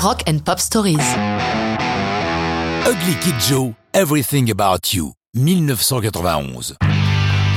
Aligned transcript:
Rock 0.00 0.22
and 0.28 0.38
Pop 0.44 0.60
Stories. 0.60 0.98
Ugly 2.86 3.16
Kid 3.20 3.34
Joe, 3.40 3.74
Everything 3.92 4.48
About 4.48 4.94
You, 4.94 5.12
1991. 5.34 6.76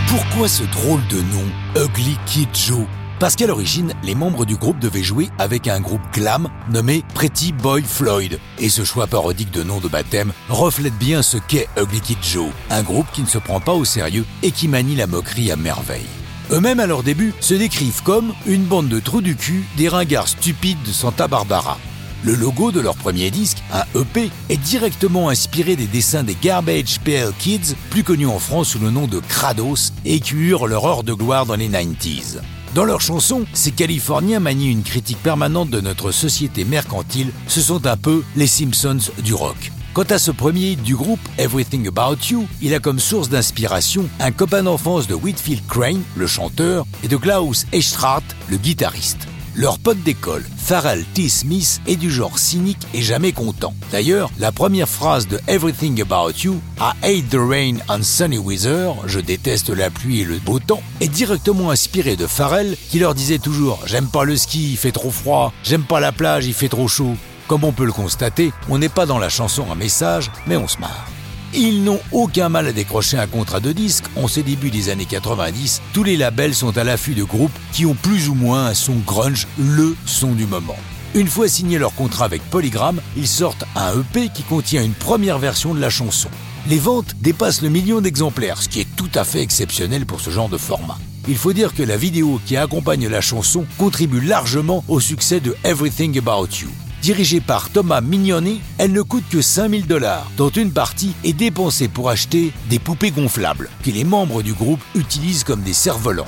Pourquoi 0.08 0.48
ce 0.48 0.64
drôle 0.64 1.06
de 1.08 1.18
nom, 1.18 1.46
Ugly 1.76 2.18
Kid 2.26 2.50
Joe? 2.56 2.88
Parce 3.20 3.36
qu'à 3.36 3.46
l'origine, 3.46 3.94
les 4.02 4.16
membres 4.16 4.46
du 4.46 4.56
groupe 4.56 4.80
devaient 4.80 5.04
jouer 5.04 5.30
avec 5.38 5.68
un 5.68 5.80
groupe 5.80 6.02
glam 6.14 6.50
nommé 6.72 7.04
Pretty 7.14 7.52
Boy 7.52 7.84
Floyd. 7.84 8.40
Et 8.58 8.70
ce 8.70 8.84
choix 8.84 9.06
parodique 9.06 9.52
de 9.52 9.62
nom 9.62 9.80
de 9.80 9.88
baptême 9.88 10.34
reflète 10.50 10.98
bien 10.98 11.22
ce 11.22 11.38
qu'est 11.38 11.70
Ugly 11.78 12.02
Kid 12.02 12.24
Joe, 12.24 12.50
un 12.72 12.82
groupe 12.82 13.12
qui 13.14 13.22
ne 13.22 13.28
se 13.28 13.38
prend 13.38 13.60
pas 13.60 13.74
au 13.74 13.86
sérieux 13.86 14.26
et 14.42 14.50
qui 14.50 14.68
manie 14.68 14.96
la 14.96 15.06
moquerie 15.06 15.52
à 15.52 15.58
merveille. 15.58 16.08
Eux-mêmes, 16.50 16.80
à 16.80 16.88
leur 16.88 17.04
début, 17.04 17.36
se 17.40 17.54
décrivent 17.54 18.02
comme 18.02 18.34
une 18.48 18.64
bande 18.64 18.90
de 18.90 19.00
trous 19.00 19.22
du 19.22 19.36
cul, 19.36 19.64
des 19.78 19.90
ringards 19.90 20.28
stupides 20.28 20.82
de 20.84 20.92
Santa 20.92 21.28
Barbara. 21.28 21.78
Le 22.24 22.36
logo 22.36 22.72
de 22.72 22.80
leur 22.80 22.96
premier 22.96 23.32
disque, 23.32 23.64
un 23.74 23.84
EP, 24.00 24.30
est 24.50 24.58
directement 24.58 25.30
inspiré 25.30 25.76
des 25.76 25.88
dessins 25.88 26.22
des 26.22 26.38
Garbage 26.40 27.00
PL 27.04 27.32
Kids, 27.40 27.76
plus 27.90 28.04
connus 28.04 28.28
en 28.28 28.38
France 28.38 28.70
sous 28.70 28.80
le 28.80 28.92
nom 28.92 29.08
de 29.08 29.20
Krados, 29.20 29.92
et 30.06 30.20
qui 30.20 30.36
eurent 30.36 30.68
leur 30.68 30.86
heure 30.86 31.04
de 31.04 31.14
gloire 31.14 31.48
dans 31.48 31.56
les 31.56 31.68
90s. 31.68 32.40
Dans 32.76 32.86
leurs 32.86 33.02
chansons, 33.02 33.46
ces 33.54 33.72
Californiens 33.72 34.40
manient 34.40 34.72
une 34.72 34.84
critique 34.84 35.22
permanente 35.24 35.72
de 35.72 35.82
notre 35.82 36.12
société 36.12 36.64
mercantile, 36.64 37.32
ce 37.48 37.60
sont 37.60 37.88
un 37.88 37.98
peu 37.98 38.24
les 38.36 38.48
Simpsons 38.48 39.12
du 39.24 39.34
rock. 39.34 39.72
Quant 39.94 40.04
à 40.04 40.20
ce 40.20 40.30
premier 40.30 40.74
hit 40.74 40.84
du 40.84 40.96
groupe, 40.96 41.20
Everything 41.40 41.88
About 41.88 42.24
You, 42.30 42.48
il 42.62 42.76
a 42.76 42.80
comme 42.80 43.00
source 43.00 43.30
d'inspiration 43.30 44.08
un 44.20 44.32
copain 44.32 44.62
d'enfance 44.64 45.08
de 45.08 45.16
Whitfield 45.16 45.66
Crane, 45.68 46.04
le 46.16 46.28
chanteur, 46.28 46.86
et 47.04 47.08
de 47.08 47.18
Klaus 47.18 47.66
Echtrat, 47.74 48.24
le 48.48 48.58
guitariste. 48.58 49.28
Leur 49.54 49.80
pote 49.80 50.02
d'école, 50.04 50.46
Pharrell 50.72 51.04
T. 51.14 51.28
Smith, 51.28 51.82
est 51.86 51.98
du 51.98 52.10
genre 52.10 52.40
cynique 52.40 52.88
et 52.94 53.02
jamais 53.02 53.34
content. 53.34 53.74
D'ailleurs, 53.92 54.32
la 54.40 54.54
première 54.54 54.88
phrase 54.88 55.28
de 55.28 55.38
Everything 55.50 56.02
About 56.02 56.32
You, 56.46 56.62
I 56.80 56.94
hate 57.04 57.30
the 57.30 57.36
rain 57.36 57.80
and 57.90 58.04
sunny 58.04 58.38
weather, 58.38 58.96
je 59.06 59.20
déteste 59.20 59.70
la 59.70 59.90
pluie 59.90 60.22
et 60.22 60.24
le 60.24 60.40
beau 60.40 60.60
temps, 60.60 60.82
est 61.02 61.10
directement 61.10 61.72
inspirée 61.72 62.16
de 62.16 62.26
Pharrell 62.26 62.78
qui 62.90 63.00
leur 63.00 63.16
disait 63.16 63.38
toujours 63.38 63.82
J'aime 63.86 64.08
pas 64.08 64.24
le 64.24 64.38
ski, 64.38 64.72
il 64.72 64.78
fait 64.78 64.94
trop 64.94 65.12
froid, 65.12 65.52
j'aime 65.62 65.84
pas 65.84 66.00
la 66.00 66.14
plage, 66.14 66.46
il 66.46 66.54
fait 66.54 66.70
trop 66.70 66.88
chaud. 66.88 67.18
Comme 67.50 67.66
on 67.66 67.74
peut 67.74 67.84
le 67.84 67.92
constater, 67.92 68.54
on 68.70 68.78
n'est 68.78 68.88
pas 68.88 69.06
dans 69.06 69.20
la 69.20 69.28
chanson 69.28 69.66
un 69.70 69.76
message, 69.76 70.32
mais 70.48 70.56
on 70.56 70.70
se 70.70 70.78
marre. 70.78 71.06
Ils 71.54 71.84
n'ont 71.84 72.00
aucun 72.14 72.48
mal 72.48 72.68
à 72.68 72.72
décrocher 72.72 73.18
un 73.18 73.28
contrat 73.28 73.60
de 73.60 73.74
disque. 73.74 74.06
En 74.16 74.30
ces 74.30 74.42
débuts 74.42 74.72
des 74.72 74.90
années 74.90 75.06
90, 75.06 75.82
tous 75.94 76.04
les 76.04 76.16
labels 76.16 76.56
sont 76.56 76.78
à 76.78 76.86
l'affût 76.86 77.14
de 77.14 77.24
groupes 77.24 77.52
qui 77.74 77.86
ont 77.86 77.94
plus 77.94 78.30
ou 78.30 78.36
moins 78.36 78.68
un 78.68 78.74
son 78.74 78.96
grunge, 79.06 79.48
le 79.60 79.96
son 80.06 80.32
du 80.32 80.46
moment. 80.46 80.78
Une 81.14 81.28
fois 81.28 81.50
signé 81.50 81.78
leur 81.78 81.94
contrat 81.94 82.24
avec 82.24 82.42
Polygram, 82.50 83.02
ils 83.18 83.28
sortent 83.28 83.66
un 83.76 84.00
EP 84.00 84.30
qui 84.34 84.44
contient 84.44 84.82
une 84.82 84.94
première 84.94 85.40
version 85.40 85.74
de 85.74 85.82
la 85.82 85.90
chanson. 85.90 86.30
Les 86.70 86.80
ventes 86.80 87.16
dépassent 87.20 87.62
le 87.62 87.70
million 87.70 88.00
d'exemplaires, 88.00 88.62
ce 88.62 88.70
qui 88.70 88.80
est 88.80 88.96
tout 88.96 89.10
à 89.14 89.26
fait 89.26 89.42
exceptionnel 89.42 90.06
pour 90.06 90.22
ce 90.22 90.30
genre 90.30 90.48
de 90.48 90.58
format. 90.58 90.98
Il 91.28 91.36
faut 91.36 91.52
dire 91.52 91.74
que 91.76 91.84
la 91.84 91.98
vidéo 91.98 92.40
qui 92.46 92.56
accompagne 92.56 93.10
la 93.10 93.20
chanson 93.20 93.66
contribue 93.78 94.22
largement 94.22 94.86
au 94.88 95.02
succès 95.02 95.42
de 95.42 95.56
Everything 95.66 96.18
About 96.18 96.48
You. 96.62 96.70
Dirigée 97.02 97.42
par 97.42 97.72
Thomas 97.72 98.00
Mignoni, 98.00 98.62
elle 98.78 98.92
ne 98.92 99.02
coûte 99.02 99.24
que 99.32 99.42
5000 99.42 99.88
dollars, 99.88 100.30
dont 100.38 100.50
une 100.50 100.72
partie 100.72 101.14
est 101.24 101.34
dépensée 101.34 101.88
pour 101.88 102.12
acheter 102.12 102.54
des 102.70 102.78
poupées 102.78 103.10
gonflables 103.10 103.72
que 103.84 103.90
les 103.90 104.04
membres 104.04 104.44
du 104.44 104.54
groupe 104.54 104.82
utilisent 104.94 105.44
comme 105.44 105.64
des 105.64 105.74
cerfs-volants. 105.74 106.28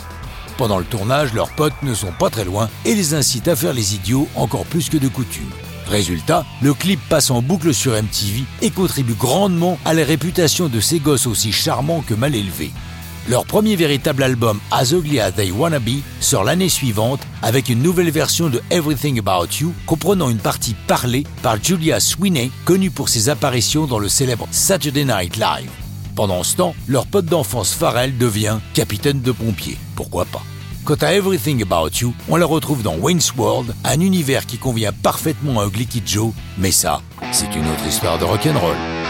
Pendant 0.57 0.79
le 0.79 0.85
tournage, 0.85 1.31
leurs 1.35 1.51
potes 1.51 1.81
ne 1.83 1.93
sont 1.93 2.11
pas 2.17 2.31
très 2.31 2.43
loin 2.43 2.69
et 2.85 2.95
les 2.95 3.13
incitent 3.13 3.47
à 3.49 3.55
faire 3.55 3.73
les 3.73 3.93
idiots 3.93 4.27
encore 4.35 4.65
plus 4.65 4.89
que 4.89 4.97
de 4.97 5.07
coutume. 5.07 5.49
Résultat, 5.87 6.43
le 6.63 6.73
clip 6.73 6.99
passe 7.07 7.29
en 7.29 7.43
boucle 7.43 7.71
sur 7.71 7.91
MTV 7.91 8.43
et 8.63 8.71
contribue 8.71 9.13
grandement 9.13 9.77
à 9.85 9.93
la 9.93 10.03
réputation 10.03 10.69
de 10.69 10.79
ces 10.79 10.99
gosses 10.99 11.27
aussi 11.27 11.51
charmants 11.51 12.03
que 12.07 12.15
mal 12.15 12.33
élevés. 12.33 12.71
Leur 13.29 13.45
premier 13.45 13.77
véritable 13.77 14.21
album, 14.21 14.59
As 14.69 14.91
Ugly 14.91 15.21
As 15.21 15.31
They 15.31 15.51
Wanna 15.51 15.79
Be, 15.79 16.01
sort 16.19 16.43
l'année 16.43 16.67
suivante 16.67 17.21
avec 17.41 17.69
une 17.69 17.81
nouvelle 17.81 18.11
version 18.11 18.49
de 18.49 18.61
Everything 18.69 19.17
About 19.19 19.47
You, 19.61 19.73
comprenant 19.85 20.29
une 20.29 20.39
partie 20.39 20.75
parlée 20.87 21.23
par 21.41 21.55
Julia 21.63 22.01
Sweeney, 22.01 22.51
connue 22.65 22.91
pour 22.91 23.07
ses 23.07 23.29
apparitions 23.29 23.85
dans 23.85 23.99
le 23.99 24.09
célèbre 24.09 24.47
Saturday 24.51 25.05
Night 25.05 25.37
Live. 25.37 25.69
Pendant 26.15 26.43
ce 26.43 26.57
temps, 26.57 26.75
leur 26.87 27.07
pote 27.07 27.25
d'enfance 27.25 27.73
Pharrell 27.73 28.17
devient 28.17 28.59
capitaine 28.73 29.21
de 29.21 29.31
pompiers. 29.31 29.77
Pourquoi 29.95 30.25
pas? 30.25 30.43
Quant 30.83 30.95
à 30.95 31.13
Everything 31.13 31.61
About 31.61 31.91
You, 32.01 32.13
on 32.27 32.35
la 32.35 32.45
retrouve 32.45 32.83
dans 32.83 32.97
Wayne's 32.97 33.33
World, 33.37 33.73
un 33.85 34.01
univers 34.01 34.45
qui 34.45 34.57
convient 34.57 34.91
parfaitement 34.91 35.61
à 35.61 35.65
Ugly 35.65 35.87
Kid 35.87 36.03
Joe, 36.05 36.33
mais 36.57 36.71
ça, 36.71 37.01
c'est 37.31 37.55
une 37.55 37.69
autre 37.69 37.87
histoire 37.87 38.19
de 38.19 38.25
rock'n'roll. 38.25 39.02